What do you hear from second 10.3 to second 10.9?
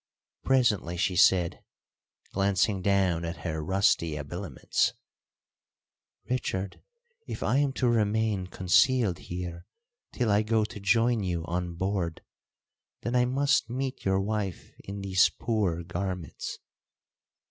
I go to